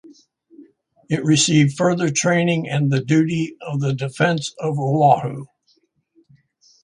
[1.09, 5.45] It received further training and the duty of the defense of Oahu.